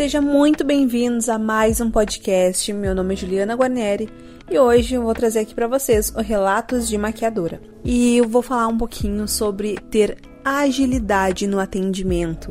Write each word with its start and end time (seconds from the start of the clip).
Sejam 0.00 0.22
muito 0.22 0.64
bem-vindos 0.64 1.28
a 1.28 1.38
mais 1.38 1.78
um 1.78 1.90
podcast. 1.90 2.72
Meu 2.72 2.94
nome 2.94 3.12
é 3.12 3.16
Juliana 3.18 3.52
Guarneri 3.54 4.08
e 4.50 4.58
hoje 4.58 4.94
eu 4.94 5.02
vou 5.02 5.12
trazer 5.12 5.40
aqui 5.40 5.54
para 5.54 5.66
vocês 5.66 6.10
o 6.16 6.22
Relatos 6.22 6.88
de 6.88 6.96
Maquiadora. 6.96 7.60
E 7.84 8.16
eu 8.16 8.26
vou 8.26 8.40
falar 8.40 8.66
um 8.66 8.78
pouquinho 8.78 9.28
sobre 9.28 9.76
ter 9.90 10.16
agilidade 10.42 11.46
no 11.46 11.60
atendimento. 11.60 12.50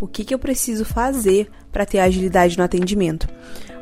O 0.00 0.08
que, 0.08 0.24
que 0.24 0.34
eu 0.34 0.38
preciso 0.40 0.84
fazer 0.84 1.48
para 1.70 1.86
ter 1.86 2.00
agilidade 2.00 2.58
no 2.58 2.64
atendimento? 2.64 3.28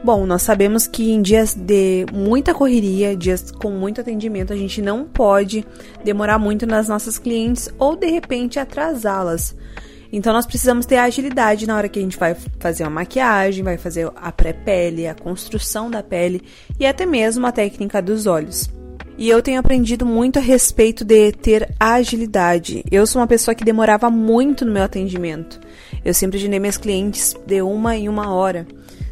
Bom, 0.04 0.26
nós 0.26 0.42
sabemos 0.42 0.86
que 0.86 1.10
em 1.10 1.22
dias 1.22 1.54
de 1.54 2.04
muita 2.12 2.52
correria, 2.52 3.16
dias 3.16 3.50
com 3.50 3.70
muito 3.70 4.02
atendimento, 4.02 4.52
a 4.52 4.56
gente 4.56 4.82
não 4.82 5.06
pode 5.06 5.64
demorar 6.04 6.38
muito 6.38 6.66
nas 6.66 6.90
nossas 6.90 7.18
clientes 7.18 7.70
ou 7.78 7.96
de 7.96 8.10
repente 8.10 8.58
atrasá-las. 8.58 9.56
Então 10.12 10.32
nós 10.32 10.46
precisamos 10.46 10.86
ter 10.86 10.96
agilidade 10.96 11.66
na 11.66 11.76
hora 11.76 11.88
que 11.88 11.98
a 11.98 12.02
gente 12.02 12.16
vai 12.16 12.34
fazer 12.58 12.82
uma 12.84 12.90
maquiagem, 12.90 13.62
vai 13.62 13.76
fazer 13.76 14.10
a 14.16 14.32
pré-pele, 14.32 15.06
a 15.06 15.14
construção 15.14 15.90
da 15.90 16.02
pele 16.02 16.42
e 16.80 16.86
até 16.86 17.04
mesmo 17.04 17.46
a 17.46 17.52
técnica 17.52 18.00
dos 18.00 18.26
olhos. 18.26 18.70
E 19.18 19.28
eu 19.28 19.42
tenho 19.42 19.58
aprendido 19.58 20.06
muito 20.06 20.38
a 20.38 20.42
respeito 20.42 21.04
de 21.04 21.32
ter 21.32 21.74
agilidade. 21.78 22.84
Eu 22.90 23.04
sou 23.04 23.20
uma 23.20 23.26
pessoa 23.26 23.54
que 23.54 23.64
demorava 23.64 24.08
muito 24.08 24.64
no 24.64 24.72
meu 24.72 24.84
atendimento. 24.84 25.58
Eu 26.04 26.14
sempre 26.14 26.38
agendei 26.38 26.60
meus 26.60 26.76
clientes 26.76 27.34
de 27.44 27.60
uma 27.60 27.96
em 27.96 28.08
uma 28.08 28.32
hora. 28.32 28.64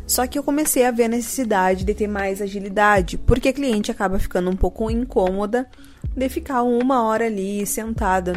Só 0.06 0.24
que 0.24 0.38
eu 0.38 0.44
comecei 0.44 0.86
a 0.86 0.92
ver 0.92 1.04
a 1.04 1.08
necessidade 1.08 1.84
de 1.84 1.92
ter 1.92 2.06
mais 2.06 2.40
agilidade, 2.40 3.18
porque 3.18 3.48
a 3.48 3.52
cliente 3.52 3.90
acaba 3.90 4.20
ficando 4.20 4.48
um 4.48 4.54
pouco 4.54 4.88
incômoda 4.88 5.68
de 6.16 6.28
ficar 6.28 6.62
uma 6.62 7.02
hora 7.04 7.26
ali 7.26 7.66
sentada 7.66 8.34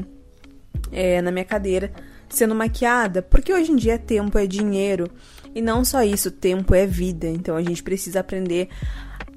é, 0.92 1.22
na 1.22 1.32
minha 1.32 1.46
cadeira 1.46 1.92
sendo 2.30 2.56
maquiada, 2.56 3.22
porque 3.22 3.54
hoje 3.54 3.72
em 3.72 3.76
dia 3.76 3.98
tempo 3.98 4.38
é 4.38 4.46
dinheiro 4.46 5.10
e 5.54 5.62
não 5.62 5.84
só 5.84 6.04
isso, 6.04 6.32
tempo 6.32 6.74
é 6.76 6.86
vida. 6.86 7.28
Então 7.28 7.56
a 7.56 7.62
gente 7.62 7.84
precisa 7.84 8.20
aprender 8.20 8.70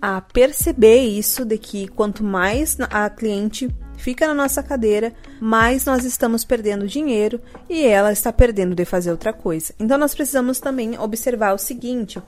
a 0.01 0.21
perceber 0.21 1.05
isso 1.05 1.45
de 1.45 1.57
que 1.57 1.87
quanto 1.89 2.25
mais 2.25 2.77
a 2.91 3.09
cliente 3.09 3.69
fica 3.97 4.27
na 4.27 4.35
nossa 4.35 4.61
cadeira, 4.63 5.13
mais 5.41 5.85
nós 5.85 6.05
estamos 6.05 6.45
perdendo 6.45 6.89
dinheiro 6.89 7.41
e 7.71 7.85
ela 7.85 8.13
está 8.13 8.33
perdendo 8.33 8.75
de 8.75 8.85
fazer 8.85 9.13
outra 9.13 9.33
coisa. 9.33 9.73
Então 9.79 9.97
nós 9.97 10.15
precisamos 10.15 10.59
também 10.59 10.99
observar 10.99 11.55
o 11.55 11.59
seguinte: 11.59 12.21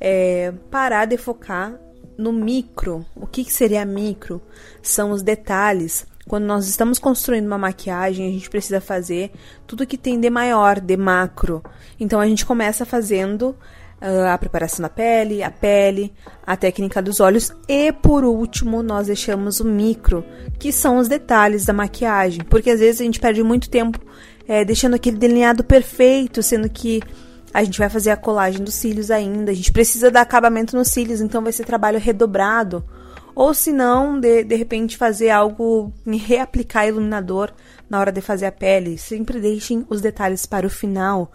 é, 0.00 0.52
parar 0.70 1.04
de 1.04 1.18
focar 1.18 1.78
no 2.16 2.32
micro. 2.32 3.04
O 3.14 3.26
que, 3.26 3.44
que 3.44 3.52
seria 3.52 3.84
micro? 3.84 4.40
São 4.82 5.10
os 5.10 5.22
detalhes. 5.22 6.06
Quando 6.30 6.44
nós 6.44 6.68
estamos 6.68 7.00
construindo 7.00 7.48
uma 7.48 7.58
maquiagem, 7.58 8.28
a 8.28 8.30
gente 8.30 8.48
precisa 8.48 8.80
fazer 8.80 9.32
tudo 9.66 9.84
que 9.84 9.98
tem 9.98 10.20
de 10.20 10.30
maior, 10.30 10.78
de 10.78 10.96
macro. 10.96 11.60
Então 11.98 12.20
a 12.20 12.26
gente 12.28 12.46
começa 12.46 12.86
fazendo 12.86 13.46
uh, 14.00 14.28
a 14.32 14.38
preparação 14.38 14.80
da 14.80 14.88
pele, 14.88 15.42
a 15.42 15.50
pele, 15.50 16.14
a 16.46 16.56
técnica 16.56 17.02
dos 17.02 17.18
olhos 17.18 17.52
e 17.68 17.90
por 17.90 18.22
último 18.22 18.80
nós 18.80 19.08
deixamos 19.08 19.58
o 19.58 19.64
micro, 19.64 20.24
que 20.56 20.70
são 20.70 20.98
os 20.98 21.08
detalhes 21.08 21.64
da 21.64 21.72
maquiagem, 21.72 22.44
porque 22.44 22.70
às 22.70 22.78
vezes 22.78 23.00
a 23.00 23.04
gente 23.04 23.18
perde 23.18 23.42
muito 23.42 23.68
tempo 23.68 23.98
é, 24.46 24.64
deixando 24.64 24.94
aquele 24.94 25.16
delineado 25.16 25.64
perfeito, 25.64 26.44
sendo 26.44 26.70
que 26.70 27.02
a 27.52 27.64
gente 27.64 27.76
vai 27.76 27.88
fazer 27.88 28.12
a 28.12 28.16
colagem 28.16 28.62
dos 28.62 28.74
cílios 28.74 29.10
ainda, 29.10 29.50
a 29.50 29.54
gente 29.54 29.72
precisa 29.72 30.12
dar 30.12 30.20
acabamento 30.20 30.76
nos 30.76 30.86
cílios, 30.92 31.20
então 31.20 31.42
vai 31.42 31.52
ser 31.52 31.64
trabalho 31.64 31.98
redobrado. 31.98 32.84
Ou 33.40 33.54
se 33.54 33.72
não, 33.72 34.20
de, 34.20 34.44
de 34.44 34.54
repente 34.54 34.98
fazer 34.98 35.30
algo, 35.30 35.90
reaplicar 36.06 36.86
iluminador 36.86 37.50
na 37.88 37.98
hora 37.98 38.12
de 38.12 38.20
fazer 38.20 38.44
a 38.44 38.52
pele. 38.52 38.98
Sempre 38.98 39.40
deixem 39.40 39.86
os 39.88 40.02
detalhes 40.02 40.44
para 40.44 40.66
o 40.66 40.70
final. 40.70 41.32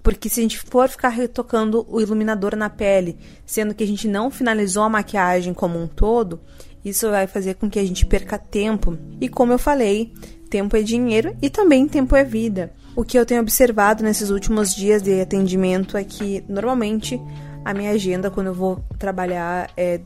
Porque 0.00 0.28
se 0.28 0.38
a 0.38 0.44
gente 0.44 0.60
for 0.60 0.88
ficar 0.88 1.08
retocando 1.08 1.84
o 1.90 2.00
iluminador 2.00 2.54
na 2.54 2.70
pele, 2.70 3.18
sendo 3.44 3.74
que 3.74 3.82
a 3.82 3.86
gente 3.86 4.06
não 4.06 4.30
finalizou 4.30 4.84
a 4.84 4.88
maquiagem 4.88 5.52
como 5.52 5.76
um 5.76 5.88
todo, 5.88 6.38
isso 6.84 7.10
vai 7.10 7.26
fazer 7.26 7.54
com 7.54 7.68
que 7.68 7.80
a 7.80 7.84
gente 7.84 8.06
perca 8.06 8.38
tempo. 8.38 8.96
E 9.20 9.28
como 9.28 9.52
eu 9.52 9.58
falei, 9.58 10.14
tempo 10.48 10.76
é 10.76 10.82
dinheiro 10.82 11.36
e 11.42 11.50
também 11.50 11.88
tempo 11.88 12.14
é 12.14 12.22
vida. 12.22 12.72
O 12.94 13.02
que 13.02 13.18
eu 13.18 13.26
tenho 13.26 13.40
observado 13.40 14.04
nesses 14.04 14.30
últimos 14.30 14.72
dias 14.72 15.02
de 15.02 15.20
atendimento 15.20 15.96
é 15.96 16.04
que 16.04 16.44
normalmente 16.48 17.20
a 17.64 17.74
minha 17.74 17.90
agenda 17.90 18.30
quando 18.30 18.46
eu 18.46 18.54
vou 18.54 18.84
trabalhar 19.00 19.68
é 19.76 20.00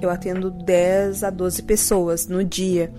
eu 0.00 0.10
atendo 0.10 0.50
10 0.50 1.24
a 1.24 1.30
12 1.30 1.62
pessoas 1.62 2.26
no 2.26 2.44
dia. 2.44 2.92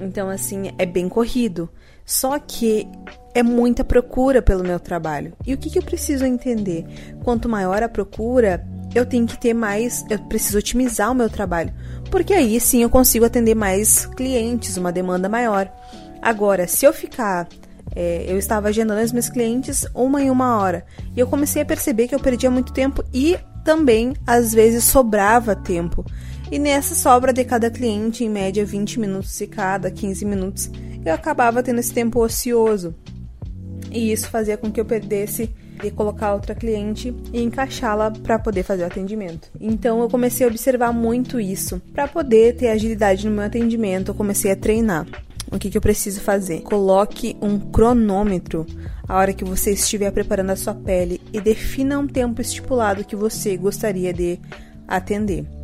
Então 0.00 0.28
assim, 0.28 0.72
é 0.78 0.86
bem 0.86 1.08
corrido. 1.08 1.68
Só 2.04 2.38
que 2.38 2.88
é 3.34 3.42
muita 3.42 3.84
procura 3.84 4.40
pelo 4.40 4.64
meu 4.64 4.80
trabalho. 4.80 5.34
E 5.46 5.52
o 5.52 5.58
que, 5.58 5.70
que 5.70 5.78
eu 5.78 5.82
preciso 5.82 6.24
entender? 6.24 6.86
Quanto 7.22 7.48
maior 7.48 7.82
a 7.82 7.88
procura, 7.88 8.66
eu 8.94 9.04
tenho 9.04 9.26
que 9.26 9.38
ter 9.38 9.54
mais, 9.54 10.04
eu 10.08 10.18
preciso 10.20 10.58
otimizar 10.58 11.12
o 11.12 11.14
meu 11.14 11.28
trabalho, 11.28 11.72
porque 12.10 12.32
aí 12.32 12.58
sim 12.58 12.82
eu 12.82 12.90
consigo 12.90 13.24
atender 13.24 13.54
mais 13.54 14.06
clientes, 14.06 14.76
uma 14.76 14.90
demanda 14.90 15.28
maior. 15.28 15.70
Agora, 16.22 16.66
se 16.66 16.84
eu 16.84 16.92
ficar, 16.92 17.46
é, 17.94 18.24
eu 18.26 18.38
estava 18.38 18.68
agendando 18.68 19.02
os 19.02 19.12
meus 19.12 19.28
clientes 19.28 19.86
uma 19.94 20.22
em 20.22 20.30
uma 20.30 20.56
hora 20.56 20.84
e 21.14 21.20
eu 21.20 21.26
comecei 21.26 21.62
a 21.62 21.66
perceber 21.66 22.08
que 22.08 22.14
eu 22.14 22.20
perdia 22.20 22.50
muito 22.50 22.72
tempo 22.72 23.04
e 23.12 23.38
também 23.64 24.14
às 24.26 24.52
vezes 24.52 24.84
sobrava 24.84 25.54
tempo. 25.54 26.04
E 26.50 26.58
nessa 26.58 26.94
sobra 26.94 27.30
de 27.30 27.44
cada 27.44 27.70
cliente, 27.70 28.24
em 28.24 28.30
média 28.30 28.64
20 28.64 28.98
minutos 28.98 29.36
de 29.36 29.46
cada, 29.46 29.90
15 29.90 30.24
minutos, 30.24 30.70
eu 31.04 31.12
acabava 31.12 31.62
tendo 31.62 31.78
esse 31.78 31.92
tempo 31.92 32.24
ocioso. 32.24 32.94
E 33.90 34.10
isso 34.10 34.30
fazia 34.30 34.56
com 34.56 34.72
que 34.72 34.80
eu 34.80 34.84
perdesse 34.84 35.50
de 35.82 35.90
colocar 35.90 36.32
outra 36.32 36.54
cliente 36.54 37.14
e 37.32 37.42
encaixá-la 37.42 38.10
para 38.10 38.38
poder 38.38 38.62
fazer 38.62 38.82
o 38.82 38.86
atendimento. 38.86 39.50
Então 39.60 40.00
eu 40.00 40.08
comecei 40.08 40.46
a 40.46 40.48
observar 40.48 40.90
muito 40.90 41.38
isso. 41.38 41.82
Para 41.92 42.08
poder 42.08 42.56
ter 42.56 42.68
agilidade 42.68 43.28
no 43.28 43.34
meu 43.34 43.44
atendimento, 43.44 44.10
eu 44.10 44.14
comecei 44.14 44.50
a 44.50 44.56
treinar. 44.56 45.06
O 45.52 45.58
que, 45.58 45.70
que 45.70 45.76
eu 45.76 45.82
preciso 45.82 46.20
fazer? 46.20 46.62
Coloque 46.62 47.36
um 47.42 47.58
cronômetro 47.58 48.66
a 49.06 49.16
hora 49.16 49.34
que 49.34 49.44
você 49.44 49.72
estiver 49.72 50.10
preparando 50.10 50.50
a 50.50 50.56
sua 50.56 50.74
pele 50.74 51.20
e 51.30 51.40
defina 51.40 51.98
um 51.98 52.06
tempo 52.06 52.40
estipulado 52.40 53.04
que 53.04 53.16
você 53.16 53.56
gostaria 53.56 54.12
de 54.12 54.38
atender. 54.86 55.57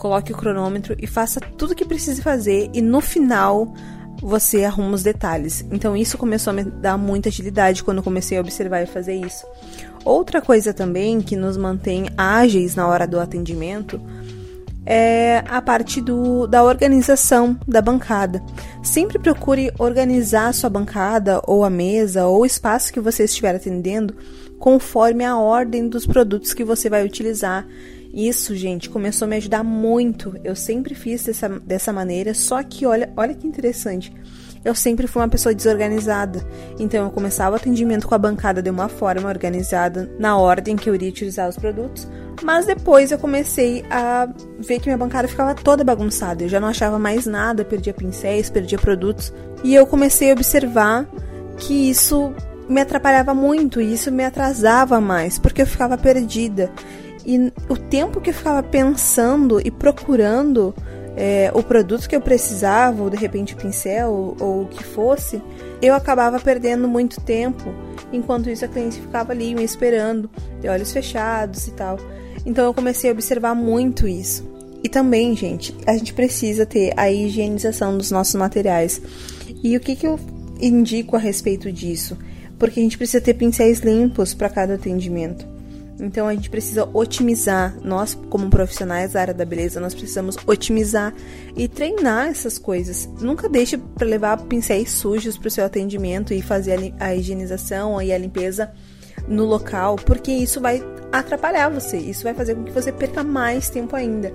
Coloque 0.00 0.32
o 0.32 0.36
cronômetro 0.36 0.96
e 0.98 1.06
faça 1.06 1.38
tudo 1.58 1.72
o 1.72 1.74
que 1.74 1.84
precise 1.84 2.22
fazer 2.22 2.70
e 2.72 2.80
no 2.80 3.02
final 3.02 3.70
você 4.22 4.64
arruma 4.64 4.94
os 4.94 5.02
detalhes. 5.02 5.62
Então 5.70 5.94
isso 5.94 6.16
começou 6.16 6.52
a 6.52 6.54
me 6.54 6.64
dar 6.64 6.96
muita 6.96 7.28
agilidade 7.28 7.84
quando 7.84 8.02
comecei 8.02 8.38
a 8.38 8.40
observar 8.40 8.80
e 8.80 8.86
fazer 8.86 9.14
isso. 9.14 9.46
Outra 10.02 10.40
coisa 10.40 10.72
também 10.72 11.20
que 11.20 11.36
nos 11.36 11.58
mantém 11.58 12.06
ágeis 12.16 12.74
na 12.74 12.88
hora 12.88 13.06
do 13.06 13.20
atendimento 13.20 14.00
é 14.86 15.44
a 15.46 15.60
parte 15.60 16.00
do, 16.00 16.46
da 16.46 16.64
organização 16.64 17.54
da 17.68 17.82
bancada. 17.82 18.42
Sempre 18.82 19.18
procure 19.18 19.70
organizar 19.78 20.48
a 20.48 20.52
sua 20.54 20.70
bancada, 20.70 21.42
ou 21.46 21.62
a 21.62 21.68
mesa, 21.68 22.26
ou 22.26 22.40
o 22.40 22.46
espaço 22.46 22.90
que 22.90 23.00
você 23.00 23.24
estiver 23.24 23.54
atendendo, 23.54 24.16
conforme 24.58 25.26
a 25.26 25.36
ordem 25.36 25.86
dos 25.86 26.06
produtos 26.06 26.54
que 26.54 26.64
você 26.64 26.88
vai 26.88 27.04
utilizar. 27.04 27.66
Isso, 28.12 28.54
gente, 28.56 28.90
começou 28.90 29.26
a 29.26 29.28
me 29.28 29.36
ajudar 29.36 29.62
muito. 29.62 30.34
Eu 30.42 30.56
sempre 30.56 30.94
fiz 30.94 31.24
dessa, 31.24 31.48
dessa 31.48 31.92
maneira, 31.92 32.34
só 32.34 32.62
que 32.62 32.84
olha, 32.84 33.12
olha 33.16 33.34
que 33.34 33.46
interessante. 33.46 34.12
Eu 34.64 34.74
sempre 34.74 35.06
fui 35.06 35.22
uma 35.22 35.28
pessoa 35.28 35.54
desorganizada. 35.54 36.44
Então 36.78 37.04
eu 37.04 37.10
começava 37.10 37.54
o 37.54 37.56
atendimento 37.56 38.06
com 38.06 38.14
a 38.14 38.18
bancada 38.18 38.60
de 38.60 38.68
uma 38.68 38.88
forma 38.88 39.28
organizada, 39.28 40.10
na 40.18 40.36
ordem 40.36 40.76
que 40.76 40.90
eu 40.90 40.94
iria 40.94 41.08
utilizar 41.08 41.48
os 41.48 41.56
produtos, 41.56 42.06
mas 42.42 42.66
depois 42.66 43.10
eu 43.10 43.18
comecei 43.18 43.84
a 43.90 44.28
ver 44.58 44.80
que 44.80 44.86
minha 44.86 44.98
bancada 44.98 45.28
ficava 45.28 45.54
toda 45.54 45.84
bagunçada. 45.84 46.44
Eu 46.44 46.48
já 46.48 46.60
não 46.60 46.68
achava 46.68 46.98
mais 46.98 47.26
nada, 47.26 47.64
perdia 47.64 47.94
pincéis, 47.94 48.50
perdia 48.50 48.78
produtos, 48.78 49.32
e 49.64 49.74
eu 49.74 49.86
comecei 49.86 50.30
a 50.30 50.34
observar 50.34 51.08
que 51.56 51.90
isso 51.90 52.34
me 52.68 52.80
atrapalhava 52.80 53.34
muito 53.34 53.80
e 53.80 53.92
isso 53.92 54.12
me 54.12 54.24
atrasava 54.24 55.00
mais, 55.00 55.38
porque 55.38 55.62
eu 55.62 55.66
ficava 55.66 55.96
perdida. 55.98 56.70
E 57.24 57.52
o 57.68 57.76
tempo 57.76 58.20
que 58.20 58.30
eu 58.30 58.34
ficava 58.34 58.62
pensando 58.62 59.60
e 59.64 59.70
procurando 59.70 60.74
é, 61.16 61.50
o 61.54 61.62
produto 61.62 62.08
que 62.08 62.16
eu 62.16 62.20
precisava, 62.20 63.02
ou 63.02 63.10
de 63.10 63.16
repente 63.16 63.54
o 63.54 63.56
pincel, 63.56 64.10
ou, 64.10 64.36
ou 64.40 64.62
o 64.62 64.66
que 64.68 64.82
fosse, 64.82 65.42
eu 65.82 65.94
acabava 65.94 66.38
perdendo 66.40 66.88
muito 66.88 67.20
tempo. 67.20 67.74
Enquanto 68.12 68.50
isso, 68.50 68.64
a 68.64 68.68
cliente 68.68 69.00
ficava 69.00 69.32
ali 69.32 69.54
me 69.54 69.62
esperando, 69.62 70.30
de 70.60 70.68
olhos 70.68 70.92
fechados 70.92 71.66
e 71.66 71.72
tal. 71.72 71.98
Então 72.44 72.64
eu 72.64 72.74
comecei 72.74 73.10
a 73.10 73.12
observar 73.12 73.54
muito 73.54 74.08
isso. 74.08 74.48
E 74.82 74.88
também, 74.88 75.36
gente, 75.36 75.76
a 75.86 75.92
gente 75.92 76.14
precisa 76.14 76.64
ter 76.64 76.92
a 76.96 77.10
higienização 77.10 77.98
dos 77.98 78.10
nossos 78.10 78.34
materiais. 78.34 79.00
E 79.62 79.76
o 79.76 79.80
que, 79.80 79.94
que 79.94 80.06
eu 80.06 80.18
indico 80.60 81.16
a 81.16 81.18
respeito 81.18 81.70
disso? 81.70 82.16
Porque 82.58 82.80
a 82.80 82.82
gente 82.82 82.96
precisa 82.96 83.20
ter 83.20 83.34
pincéis 83.34 83.80
limpos 83.80 84.32
para 84.32 84.48
cada 84.48 84.74
atendimento. 84.74 85.46
Então 86.00 86.26
a 86.26 86.34
gente 86.34 86.48
precisa 86.48 86.88
otimizar, 86.94 87.76
nós 87.82 88.14
como 88.30 88.48
profissionais 88.48 89.12
da 89.12 89.20
área 89.20 89.34
da 89.34 89.44
beleza, 89.44 89.78
nós 89.78 89.94
precisamos 89.94 90.36
otimizar 90.46 91.14
e 91.54 91.68
treinar 91.68 92.28
essas 92.28 92.58
coisas. 92.58 93.08
Nunca 93.20 93.48
deixe 93.48 93.76
para 93.76 94.06
levar 94.06 94.38
pincéis 94.44 94.90
sujos 94.90 95.36
para 95.36 95.48
o 95.48 95.50
seu 95.50 95.64
atendimento 95.64 96.32
e 96.32 96.40
fazer 96.40 96.94
a 96.98 97.14
higienização 97.14 98.00
e 98.00 98.12
a 98.12 98.18
limpeza 98.18 98.72
no 99.28 99.44
local, 99.44 99.96
porque 99.96 100.32
isso 100.32 100.60
vai 100.60 100.82
atrapalhar 101.12 101.68
você. 101.68 101.98
Isso 101.98 102.24
vai 102.24 102.34
fazer 102.34 102.54
com 102.54 102.64
que 102.64 102.72
você 102.72 102.90
perca 102.90 103.22
mais 103.22 103.68
tempo 103.68 103.94
ainda. 103.94 104.32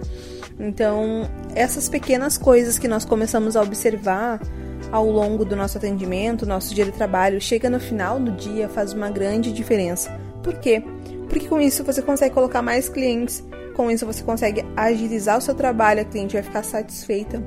Então, 0.60 1.30
essas 1.54 1.90
pequenas 1.90 2.38
coisas 2.38 2.78
que 2.78 2.88
nós 2.88 3.04
começamos 3.04 3.56
a 3.56 3.62
observar 3.62 4.40
ao 4.92 5.10
longo 5.10 5.44
do 5.44 5.56
nosso 5.56 5.78
atendimento, 5.78 6.46
nosso 6.46 6.74
dia 6.74 6.86
de 6.86 6.92
trabalho, 6.92 7.42
chega 7.42 7.70
no 7.70 7.80
final 7.80 8.20
do 8.20 8.32
dia, 8.32 8.70
faz 8.70 8.94
uma 8.94 9.10
grande 9.10 9.52
diferença. 9.52 10.25
Por 10.46 10.54
quê? 10.60 10.84
Porque 11.28 11.48
com 11.48 11.60
isso 11.60 11.84
você 11.84 12.04
consegue 12.04 12.36
colocar 12.36 12.62
mais 12.62 12.88
clientes, 12.88 13.44
com 13.76 13.90
isso 13.90 14.06
você 14.06 14.22
consegue 14.22 14.64
agilizar 14.78 15.40
o 15.40 15.42
seu 15.42 15.56
trabalho, 15.56 16.02
a 16.02 16.06
cliente 16.06 16.36
vai 16.36 16.44
ficar 16.44 16.62
satisfeita. 16.62 17.42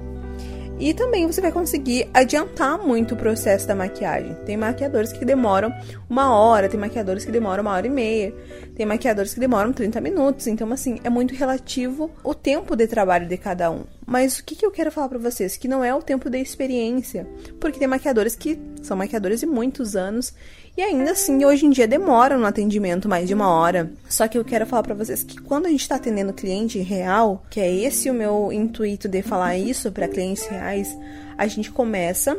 E 0.81 0.93
também 0.93 1.25
você 1.25 1.41
vai 1.41 1.53
conseguir 1.53 2.11
adiantar 2.13 2.77
muito 2.77 3.15
o 3.15 3.17
processo 3.17 3.69
da 3.69 3.75
maquiagem. 3.75 4.35
Tem 4.45 4.57
maquiadores 4.57 5.13
que 5.13 5.25
demoram 5.25 5.73
uma 6.11 6.35
hora, 6.35 6.69
tem 6.69 6.79
maquiadores 6.79 7.25
que 7.25 7.31
demoram 7.31 7.63
uma 7.63 7.73
hora 7.73 7.87
e 7.87 7.91
meia, 7.91 8.35
tem 8.75 8.85
maquiadores 8.85 9.33
que 9.33 9.39
demoram 9.39 9.73
30 9.73 10.01
minutos. 10.01 10.49
Então, 10.49 10.73
assim, 10.73 10.99
é 11.05 11.09
muito 11.09 11.35
relativo 11.37 12.11
o 12.25 12.35
tempo 12.35 12.75
de 12.75 12.89
trabalho 12.89 13.29
de 13.29 13.37
cada 13.37 13.71
um. 13.71 13.85
Mas 14.09 14.39
o 14.39 14.45
que, 14.45 14.57
que 14.57 14.65
eu 14.65 14.71
quero 14.71 14.91
falar 14.91 15.07
para 15.07 15.19
vocês? 15.19 15.55
Que 15.55 15.69
não 15.69 15.85
é 15.85 15.95
o 15.95 16.01
tempo 16.01 16.31
da 16.31 16.39
experiência. 16.39 17.29
Porque 17.61 17.79
tem 17.79 17.87
maquiadores 17.87 18.35
que 18.35 18.59
são 18.83 18.97
maquiadores 18.97 19.41
de 19.41 19.47
muitos 19.47 19.95
anos 19.95 20.33
e 20.75 20.81
ainda 20.81 21.11
assim, 21.11 21.45
hoje 21.45 21.67
em 21.67 21.71
dia 21.71 21.87
demora 21.87 22.39
no 22.39 22.47
atendimento 22.47 23.07
mais 23.07 23.29
de 23.29 23.35
uma 23.35 23.51
hora. 23.51 23.93
Só 24.09 24.27
que 24.27 24.39
eu 24.39 24.45
quero 24.47 24.65
falar 24.65 24.83
para 24.83 24.95
vocês 24.95 25.23
que 25.23 25.39
quando 25.43 25.67
a 25.67 25.69
gente 25.69 25.83
está 25.83 25.97
atendendo 25.97 26.33
cliente 26.33 26.79
real, 26.79 27.45
que 27.51 27.61
é 27.61 27.71
esse 27.71 28.09
o 28.09 28.15
meu 28.15 28.51
intuito 28.51 29.09
de 29.11 29.21
falar 29.21 29.59
isso 29.59 29.93
para 29.93 30.09
clientes 30.09 30.47
reais, 30.47 30.89
a 31.37 31.47
gente 31.47 31.71
começa 31.71 32.35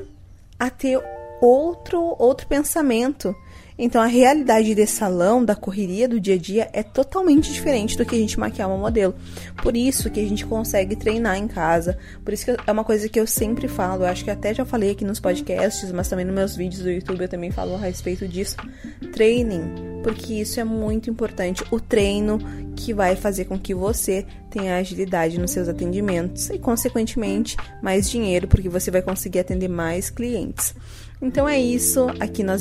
a 0.58 0.72
ter 0.72 1.00
outro 1.40 2.16
outro 2.18 2.48
pensamento 2.48 3.36
então 3.82 4.02
a 4.02 4.06
realidade 4.06 4.76
de 4.76 4.86
salão, 4.86 5.44
da 5.44 5.56
correria 5.56 6.08
do 6.08 6.20
dia 6.20 6.36
a 6.36 6.38
dia 6.38 6.70
é 6.74 6.84
totalmente 6.84 7.52
diferente 7.52 7.98
do 7.98 8.06
que 8.06 8.14
a 8.14 8.20
gente 8.20 8.38
maquiar 8.38 8.68
uma 8.68 8.78
modelo. 8.78 9.16
Por 9.64 9.78
isso 9.78 10.10
que 10.10 10.20
a 10.20 10.28
gente 10.28 10.46
consegue 10.46 10.96
treinar 10.96 11.38
em 11.38 11.48
casa. 11.48 11.98
Por 12.24 12.34
isso 12.34 12.46
que 12.46 12.58
é 12.68 12.72
uma 12.72 12.84
coisa 12.84 13.08
que 13.08 13.20
eu 13.20 13.26
sempre 13.26 13.70
falo, 13.70 14.04
eu 14.04 14.08
acho 14.08 14.24
que 14.24 14.32
até 14.32 14.54
já 14.54 14.66
falei 14.66 14.92
aqui 14.92 15.06
nos 15.06 15.20
podcasts, 15.20 15.92
mas 15.94 16.10
também 16.10 16.26
nos 16.26 16.36
meus 16.36 16.56
vídeos 16.56 16.84
do 16.84 16.92
YouTube 16.92 17.22
eu 17.22 17.30
também 17.30 17.52
falo 17.52 17.76
a 17.76 17.78
respeito 17.78 18.28
disso. 18.28 18.58
Treinem, 19.14 19.62
porque 20.04 20.34
isso 20.34 20.60
é 20.60 20.64
muito 20.64 21.10
importante. 21.10 21.64
O 21.72 21.80
treino 21.80 22.38
que 22.76 22.94
vai 22.94 23.16
fazer 23.16 23.46
com 23.46 23.58
que 23.58 23.74
você 23.74 24.26
tenha 24.50 24.78
agilidade 24.78 25.40
nos 25.40 25.52
seus 25.52 25.68
atendimentos 25.68 26.50
e, 26.50 26.58
consequentemente, 26.58 27.56
mais 27.82 28.10
dinheiro, 28.10 28.48
porque 28.48 28.70
você 28.70 28.90
vai 28.90 29.02
conseguir 29.02 29.40
atender 29.40 29.68
mais 29.68 30.10
clientes. 30.10 30.74
Então 31.22 31.48
é 31.48 31.60
isso. 31.60 32.08
Aqui 32.20 32.44
nós 32.44 32.58